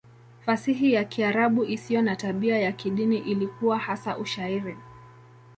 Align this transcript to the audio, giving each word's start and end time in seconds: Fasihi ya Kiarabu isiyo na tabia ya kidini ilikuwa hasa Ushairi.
Fasihi 0.45 0.93
ya 0.93 1.03
Kiarabu 1.03 1.63
isiyo 1.65 2.01
na 2.01 2.15
tabia 2.15 2.57
ya 2.59 2.71
kidini 2.71 3.17
ilikuwa 3.17 3.77
hasa 3.79 4.17
Ushairi. 4.17 4.77